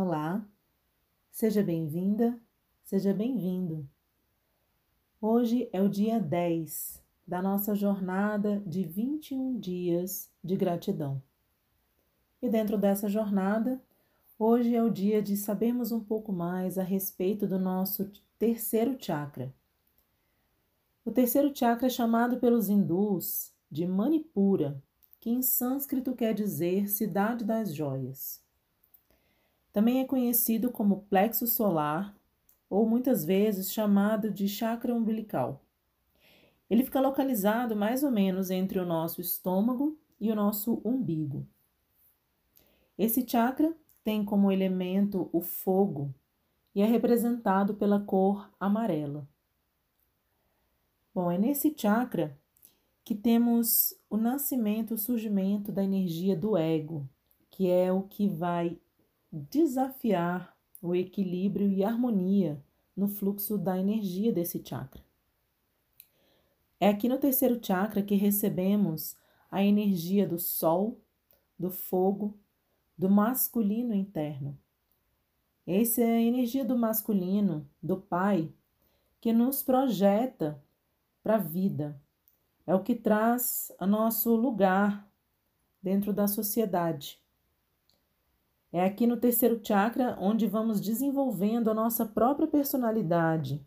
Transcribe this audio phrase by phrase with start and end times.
[0.00, 0.46] Olá,
[1.28, 2.40] seja bem-vinda,
[2.84, 3.84] seja bem-vindo.
[5.20, 11.20] Hoje é o dia 10 da nossa jornada de 21 dias de gratidão.
[12.40, 13.82] E dentro dessa jornada,
[14.38, 18.08] hoje é o dia de sabermos um pouco mais a respeito do nosso
[18.38, 19.52] terceiro chakra.
[21.04, 24.80] O terceiro chakra é chamado pelos hindus de Manipura,
[25.18, 28.46] que em sânscrito quer dizer cidade das joias.
[29.72, 32.16] Também é conhecido como plexo solar
[32.68, 35.62] ou muitas vezes chamado de chakra umbilical.
[36.68, 41.46] Ele fica localizado mais ou menos entre o nosso estômago e o nosso umbigo.
[42.96, 46.12] Esse chakra tem como elemento o fogo
[46.74, 49.26] e é representado pela cor amarela.
[51.14, 52.38] Bom, é nesse chakra
[53.04, 57.08] que temos o nascimento, o surgimento da energia do ego,
[57.50, 58.78] que é o que vai
[59.32, 62.62] desafiar o equilíbrio e harmonia
[62.96, 65.02] no fluxo da energia desse chakra.
[66.80, 69.16] É aqui no terceiro chakra que recebemos
[69.50, 71.00] a energia do sol,
[71.58, 72.38] do fogo
[72.96, 74.58] do masculino interno.
[75.66, 78.52] Essa é a energia do masculino, do pai,
[79.20, 80.62] que nos projeta
[81.22, 82.00] para a vida.
[82.66, 85.08] É o que traz a nosso lugar
[85.82, 87.20] dentro da sociedade.
[88.72, 93.64] É aqui no terceiro chakra onde vamos desenvolvendo a nossa própria personalidade.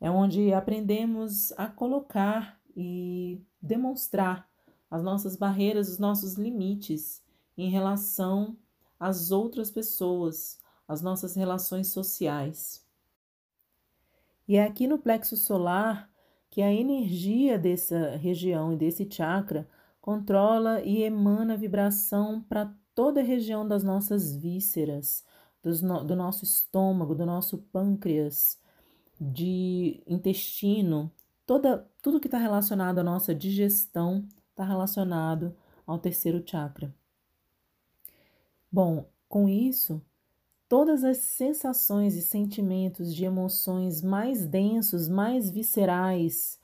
[0.00, 4.48] É onde aprendemos a colocar e demonstrar
[4.90, 7.22] as nossas barreiras, os nossos limites
[7.56, 8.56] em relação
[9.00, 12.84] às outras pessoas, às nossas relações sociais.
[14.46, 16.10] E é aqui no plexo solar
[16.50, 19.66] que a energia dessa região e desse chakra
[20.00, 25.24] controla e emana vibração para toda a região das nossas vísceras,
[25.82, 28.58] no, do nosso estômago, do nosso pâncreas,
[29.20, 31.10] de intestino,
[31.46, 35.54] toda, tudo que está relacionado à nossa digestão está relacionado
[35.86, 36.94] ao terceiro chakra.
[38.70, 40.02] Bom, com isso,
[40.68, 46.58] todas as sensações e sentimentos de emoções mais densos, mais viscerais,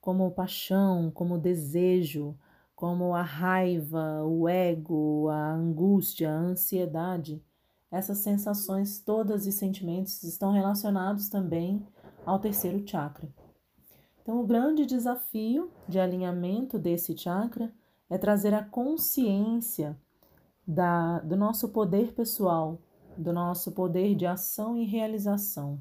[0.00, 2.36] como paixão, como desejo,
[2.82, 7.40] como a raiva, o ego, a angústia, a ansiedade,
[7.88, 11.86] essas sensações todas e sentimentos estão relacionados também
[12.26, 13.32] ao terceiro chakra.
[14.20, 17.72] Então, o grande desafio de alinhamento desse chakra
[18.10, 19.96] é trazer a consciência
[20.66, 22.80] da, do nosso poder pessoal,
[23.16, 25.80] do nosso poder de ação e realização.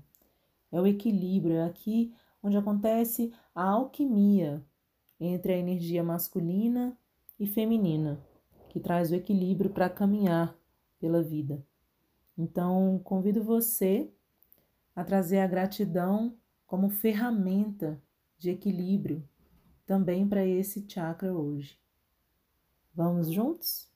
[0.71, 2.13] É o equilíbrio, é aqui
[2.43, 4.63] onde acontece a alquimia
[5.23, 6.97] entre a energia masculina
[7.39, 8.19] e feminina,
[8.69, 10.57] que traz o equilíbrio para caminhar
[10.99, 11.63] pela vida.
[12.35, 14.11] Então, convido você
[14.95, 18.01] a trazer a gratidão como ferramenta
[18.39, 19.23] de equilíbrio
[19.85, 21.77] também para esse chakra hoje.
[22.95, 23.91] Vamos juntos?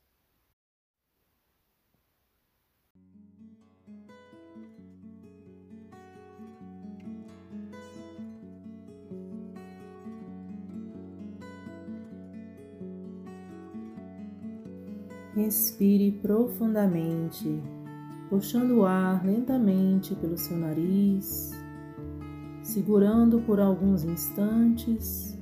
[15.35, 17.62] Respire profundamente,
[18.29, 21.51] puxando o ar lentamente pelo seu nariz,
[22.63, 25.38] segurando por alguns instantes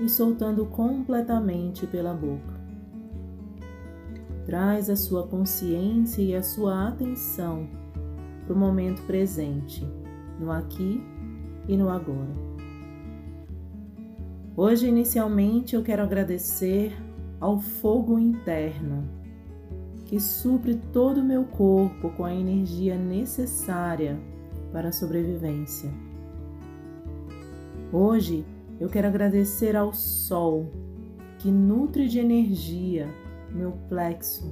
[0.00, 2.60] e soltando completamente pela boca.
[4.44, 7.68] Traz a sua consciência e a sua atenção
[8.44, 9.86] para o momento presente,
[10.40, 11.00] no aqui
[11.68, 12.34] e no agora.
[14.56, 16.92] Hoje, inicialmente, eu quero agradecer
[17.44, 19.06] ao fogo interno,
[20.06, 24.18] que supre todo o meu corpo com a energia necessária
[24.72, 25.90] para a sobrevivência.
[27.92, 28.46] Hoje
[28.80, 30.72] eu quero agradecer ao Sol,
[31.38, 33.10] que nutre de energia
[33.50, 34.50] meu plexo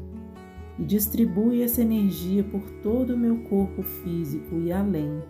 [0.79, 5.23] e distribui essa energia por todo o meu corpo físico e além.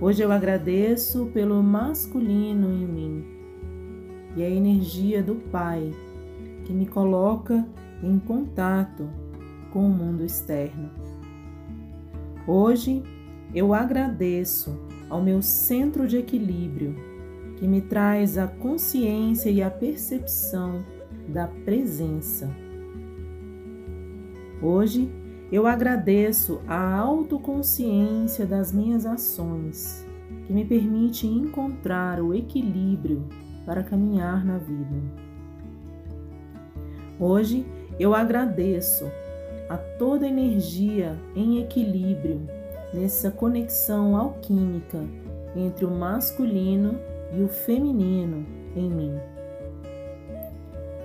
[0.00, 3.39] Hoje eu agradeço pelo masculino em mim
[4.36, 5.92] e a energia do Pai
[6.64, 7.66] que me coloca
[8.02, 9.08] em contato
[9.72, 10.90] com o mundo externo.
[12.46, 13.02] Hoje
[13.54, 14.78] eu agradeço
[15.08, 16.94] ao meu centro de equilíbrio
[17.56, 20.84] que me traz a consciência e a percepção
[21.28, 22.48] da presença.
[24.62, 25.10] Hoje
[25.50, 30.06] eu agradeço a autoconsciência das minhas ações,
[30.46, 33.26] que me permite encontrar o equilíbrio
[33.64, 34.96] para caminhar na vida.
[37.18, 37.66] Hoje
[37.98, 39.10] eu agradeço
[39.68, 42.40] a toda energia em equilíbrio
[42.92, 44.98] nessa conexão alquímica
[45.54, 46.98] entre o masculino
[47.32, 49.18] e o feminino em mim.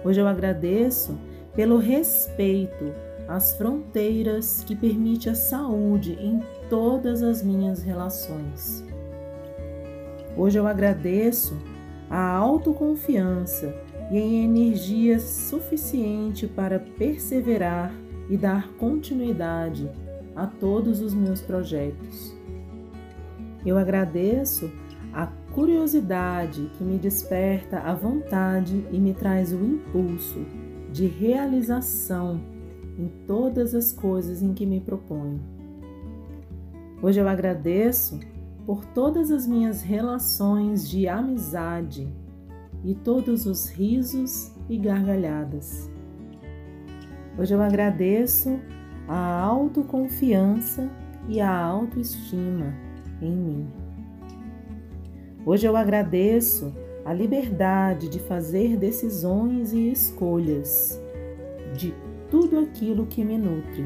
[0.04, 1.18] Hoje eu agradeço
[1.56, 2.94] pelo respeito
[3.28, 8.84] às fronteiras que permite a saúde em todas as minhas relações.
[10.38, 11.56] Hoje eu agradeço
[12.10, 13.74] a autoconfiança
[14.12, 17.94] e a energia suficiente para perseverar
[18.30, 19.90] e dar continuidade
[20.36, 22.36] a todos os meus projetos.
[23.66, 24.72] Eu agradeço
[25.14, 30.46] a curiosidade que me desperta a vontade e me traz o impulso
[30.92, 32.42] de realização
[32.98, 35.40] em todas as coisas em que me proponho.
[37.02, 38.20] Hoje eu agradeço
[38.66, 42.08] por todas as minhas relações de amizade
[42.84, 45.90] e todos os risos e gargalhadas.
[47.38, 48.60] Hoje eu agradeço
[49.08, 50.90] a autoconfiança
[51.28, 52.74] e a autoestima
[53.22, 53.68] em mim.
[55.46, 56.74] Hoje eu agradeço
[57.04, 61.00] a liberdade de fazer decisões e escolhas
[61.78, 61.94] de
[62.32, 63.86] tudo aquilo que me nutre.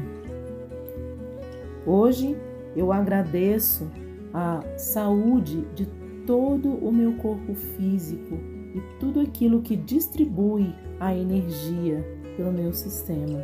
[1.86, 2.34] Hoje
[2.74, 3.90] eu agradeço
[4.32, 5.86] a saúde de
[6.26, 8.38] todo o meu corpo físico
[8.74, 12.04] e tudo aquilo que distribui a energia
[12.36, 13.40] pelo meu sistema.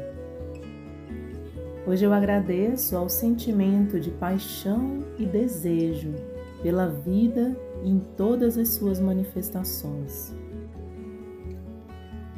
[1.87, 6.15] Hoje eu agradeço ao sentimento de paixão e desejo
[6.63, 10.35] pela vida em todas as suas manifestações.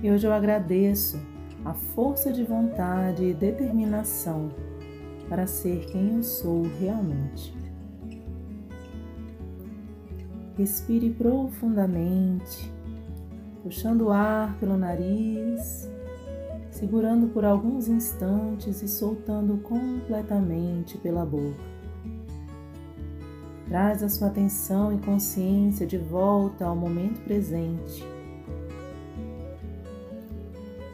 [0.02, 1.18] E hoje eu agradeço
[1.64, 4.50] a força de vontade e determinação
[5.28, 7.57] para ser quem eu sou realmente.
[10.58, 12.68] Respire profundamente,
[13.62, 15.88] puxando o ar pelo nariz,
[16.68, 21.62] segurando por alguns instantes e soltando completamente pela boca.
[23.68, 28.04] Traz a sua atenção e consciência de volta ao momento presente.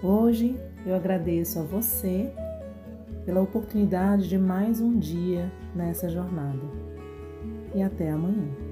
[0.02, 2.30] Hoje eu agradeço a você
[3.24, 6.60] pela oportunidade de mais um dia nessa jornada.
[7.74, 8.63] E até amanhã.